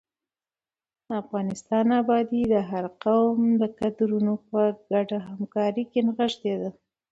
[1.07, 6.69] د افغانستان ابادي د هر قوم د کدرونو په ګډه همکارۍ کې نغښتې ده.